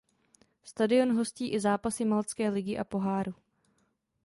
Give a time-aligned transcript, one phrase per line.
[0.63, 3.33] Stadion hostí i zápasy maltské ligy a poháru.